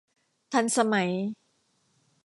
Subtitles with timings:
[0.51, 1.11] ทันสมัย